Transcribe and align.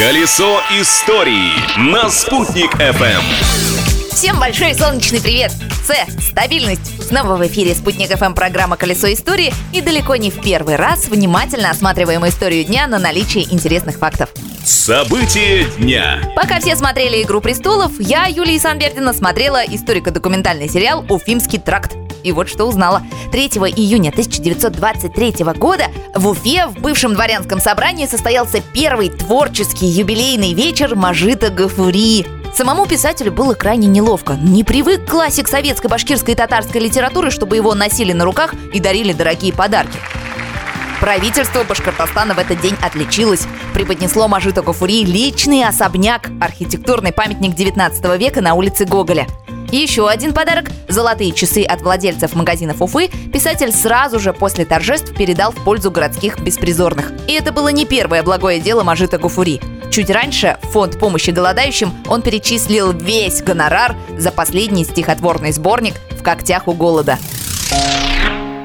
Колесо 0.00 0.62
истории 0.80 1.52
на 1.78 2.08
«Спутник 2.08 2.74
FM. 2.76 3.20
Всем 4.10 4.40
большой 4.40 4.74
солнечный 4.74 5.20
привет! 5.20 5.52
С. 5.84 6.22
Стабильность. 6.22 7.06
Снова 7.06 7.36
в 7.36 7.46
эфире 7.46 7.74
«Спутник 7.74 8.08
ФМ» 8.08 8.32
программа 8.32 8.78
«Колесо 8.78 9.12
истории» 9.12 9.52
и 9.74 9.82
далеко 9.82 10.16
не 10.16 10.30
в 10.30 10.40
первый 10.40 10.76
раз 10.76 11.08
внимательно 11.08 11.68
осматриваем 11.68 12.26
историю 12.26 12.64
дня 12.64 12.86
на 12.86 12.98
наличие 12.98 13.44
интересных 13.52 13.98
фактов. 13.98 14.30
События 14.64 15.64
дня. 15.76 16.32
Пока 16.34 16.60
все 16.60 16.76
смотрели 16.76 17.22
«Игру 17.22 17.42
престолов», 17.42 17.92
я, 17.98 18.24
Юлия 18.24 18.58
Санбердина, 18.58 19.12
смотрела 19.12 19.62
историко-документальный 19.66 20.70
сериал 20.70 21.04
«Уфимский 21.10 21.58
тракт». 21.58 21.99
И 22.22 22.32
вот 22.32 22.48
что 22.48 22.64
узнала. 22.66 23.02
3 23.32 23.46
июня 23.76 24.10
1923 24.10 25.44
года 25.56 25.86
в 26.14 26.28
Уфе 26.28 26.66
в 26.66 26.80
бывшем 26.80 27.14
дворянском 27.14 27.60
собрании 27.60 28.06
состоялся 28.06 28.60
первый 28.72 29.10
творческий 29.10 29.86
юбилейный 29.86 30.54
вечер 30.54 30.94
Мажита 30.94 31.50
Гафури. 31.50 32.26
Самому 32.54 32.86
писателю 32.86 33.32
было 33.32 33.54
крайне 33.54 33.86
неловко. 33.86 34.34
Не 34.34 34.64
привык 34.64 35.08
классик 35.08 35.48
советской, 35.48 35.86
башкирской 35.86 36.34
и 36.34 36.36
татарской 36.36 36.80
литературы, 36.80 37.30
чтобы 37.30 37.56
его 37.56 37.74
носили 37.74 38.12
на 38.12 38.24
руках 38.24 38.54
и 38.72 38.80
дарили 38.80 39.12
дорогие 39.12 39.52
подарки. 39.52 39.98
Правительство 41.00 41.64
Башкортостана 41.64 42.34
в 42.34 42.38
этот 42.38 42.60
день 42.60 42.76
отличилось. 42.82 43.46
Преподнесло 43.72 44.28
Мажиту 44.28 44.62
Гафури 44.62 45.04
личный 45.04 45.64
особняк, 45.64 46.28
архитектурный 46.40 47.12
памятник 47.12 47.54
19 47.54 48.18
века 48.18 48.42
на 48.42 48.52
улице 48.54 48.84
Гоголя. 48.84 49.26
Еще 49.72 50.08
один 50.08 50.32
подарок– 50.32 50.68
золотые 50.88 51.30
часы 51.30 51.62
от 51.62 51.82
владельцев 51.82 52.34
магазинов 52.34 52.82
Уфы 52.82 53.08
писатель 53.32 53.72
сразу 53.72 54.18
же 54.18 54.32
после 54.32 54.64
торжеств 54.64 55.14
передал 55.14 55.52
в 55.52 55.62
пользу 55.62 55.92
городских 55.92 56.40
беспризорных. 56.40 57.12
И 57.28 57.34
это 57.34 57.52
было 57.52 57.68
не 57.68 57.84
первое 57.84 58.24
благое 58.24 58.58
дело 58.58 58.82
Мажита 58.82 59.16
Гуфури. 59.16 59.60
Чуть 59.92 60.10
раньше 60.10 60.58
в 60.62 60.70
фонд 60.70 60.98
помощи 60.98 61.30
голодающим 61.30 61.92
он 62.08 62.22
перечислил 62.22 62.92
весь 62.92 63.42
гонорар 63.42 63.94
за 64.18 64.32
последний 64.32 64.84
стихотворный 64.84 65.52
сборник 65.52 65.94
«В 66.18 66.22
когтях 66.24 66.66
у 66.66 66.72
голода». 66.72 67.16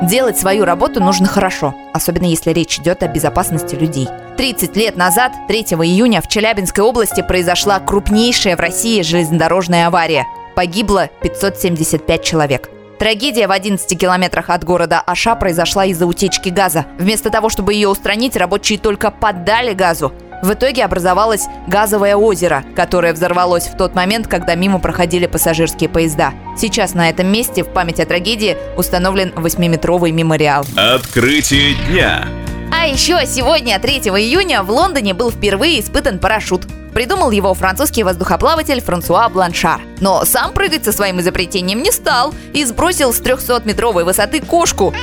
Делать 0.00 0.38
свою 0.38 0.64
работу 0.64 1.02
нужно 1.02 1.26
хорошо, 1.26 1.74
особенно 1.92 2.24
если 2.24 2.52
речь 2.52 2.78
идет 2.78 3.02
о 3.02 3.08
безопасности 3.08 3.74
людей. 3.74 4.08
30 4.38 4.74
лет 4.76 4.96
назад, 4.96 5.32
3 5.46 5.60
июня, 5.60 6.22
в 6.22 6.28
Челябинской 6.28 6.84
области 6.84 7.20
произошла 7.20 7.80
крупнейшая 7.80 8.56
в 8.56 8.60
России 8.60 9.02
железнодорожная 9.02 9.88
авария– 9.88 10.24
Погибло 10.56 11.10
575 11.20 12.24
человек. 12.24 12.70
Трагедия 12.98 13.46
в 13.46 13.50
11 13.50 14.00
километрах 14.00 14.48
от 14.48 14.64
города 14.64 15.02
Аша 15.06 15.34
произошла 15.34 15.84
из-за 15.84 16.06
утечки 16.06 16.48
газа. 16.48 16.86
Вместо 16.98 17.28
того, 17.28 17.50
чтобы 17.50 17.74
ее 17.74 17.88
устранить, 17.88 18.36
рабочие 18.36 18.78
только 18.78 19.10
поддали 19.10 19.74
газу. 19.74 20.14
В 20.42 20.54
итоге 20.54 20.86
образовалось 20.86 21.44
газовое 21.66 22.16
озеро, 22.16 22.64
которое 22.74 23.12
взорвалось 23.12 23.66
в 23.66 23.76
тот 23.76 23.94
момент, 23.94 24.28
когда 24.28 24.54
мимо 24.54 24.78
проходили 24.78 25.26
пассажирские 25.26 25.90
поезда. 25.90 26.32
Сейчас 26.56 26.94
на 26.94 27.10
этом 27.10 27.26
месте 27.26 27.62
в 27.62 27.68
память 27.68 28.00
о 28.00 28.06
трагедии 28.06 28.56
установлен 28.78 29.34
8-метровый 29.36 30.10
мемориал. 30.10 30.64
Открытие 30.74 31.74
дня. 31.90 32.28
А 32.72 32.86
еще 32.86 33.26
сегодня, 33.26 33.78
3 33.78 33.98
июня, 33.98 34.62
в 34.62 34.70
Лондоне 34.70 35.12
был 35.12 35.30
впервые 35.30 35.80
испытан 35.80 36.18
парашют. 36.18 36.66
Придумал 36.96 37.30
его 37.30 37.52
французский 37.52 38.04
воздухоплаватель 38.04 38.80
Франсуа 38.80 39.28
Бланшар. 39.28 39.82
Но 40.00 40.24
сам 40.24 40.54
прыгать 40.54 40.86
со 40.86 40.92
своим 40.92 41.20
изобретением 41.20 41.82
не 41.82 41.92
стал 41.92 42.32
и 42.54 42.64
сбросил 42.64 43.12
с 43.12 43.20
300-метровой 43.20 44.02
высоты 44.02 44.40
кошку. 44.40 44.94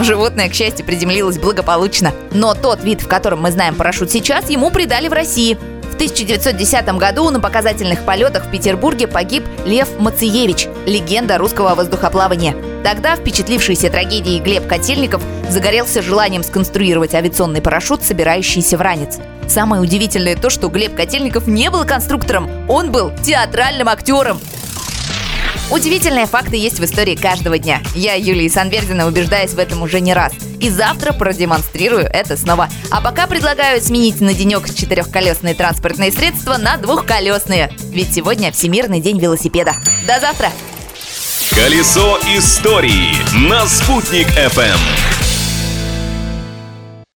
Животное, 0.00 0.48
к 0.48 0.54
счастью, 0.54 0.86
приземлилось 0.86 1.40
благополучно. 1.40 2.12
Но 2.30 2.54
тот 2.54 2.84
вид, 2.84 3.00
в 3.00 3.08
котором 3.08 3.42
мы 3.42 3.50
знаем 3.50 3.74
парашют 3.74 4.12
сейчас, 4.12 4.50
ему 4.50 4.70
придали 4.70 5.08
в 5.08 5.12
России. 5.12 5.58
В 5.90 5.94
1910 5.96 6.96
году 6.96 7.28
на 7.30 7.40
показательных 7.40 8.04
полетах 8.04 8.44
в 8.46 8.50
Петербурге 8.52 9.08
погиб 9.08 9.42
Лев 9.66 9.88
Мациевич, 9.98 10.68
легенда 10.86 11.38
русского 11.38 11.74
воздухоплавания. 11.74 12.54
Тогда 12.84 13.16
впечатлившийся 13.16 13.90
трагедией 13.90 14.38
Глеб 14.38 14.68
Котельников 14.68 15.24
загорелся 15.48 16.02
желанием 16.02 16.44
сконструировать 16.44 17.14
авиационный 17.14 17.60
парашют, 17.60 18.04
собирающийся 18.04 18.78
в 18.78 18.80
ранец. 18.80 19.18
Самое 19.50 19.82
удивительное 19.82 20.36
то, 20.36 20.48
что 20.48 20.68
Глеб 20.68 20.94
Котельников 20.94 21.48
не 21.48 21.70
был 21.70 21.84
конструктором, 21.84 22.48
он 22.68 22.92
был 22.92 23.10
театральным 23.24 23.88
актером. 23.88 24.40
Удивительные 25.72 26.26
факты 26.26 26.54
есть 26.54 26.78
в 26.78 26.84
истории 26.84 27.16
каждого 27.16 27.58
дня. 27.58 27.80
Я, 27.96 28.14
Юлия 28.14 28.48
Санбердина, 28.48 29.08
убеждаюсь 29.08 29.50
в 29.50 29.58
этом 29.58 29.82
уже 29.82 29.98
не 29.98 30.14
раз. 30.14 30.32
И 30.60 30.70
завтра 30.70 31.12
продемонстрирую 31.12 32.04
это 32.04 32.36
снова. 32.36 32.68
А 32.92 33.00
пока 33.00 33.26
предлагаю 33.26 33.80
сменить 33.80 34.20
на 34.20 34.34
денек 34.34 34.72
четырехколесные 34.72 35.54
транспортные 35.56 36.12
средства 36.12 36.56
на 36.56 36.76
двухколесные. 36.76 37.72
Ведь 37.90 38.14
сегодня 38.14 38.52
Всемирный 38.52 39.00
день 39.00 39.18
велосипеда. 39.18 39.74
До 40.06 40.20
завтра! 40.20 40.50
Колесо 41.56 42.20
истории 42.36 43.16
на 43.48 43.66
«Спутник 43.66 44.28
FM. 44.28 44.78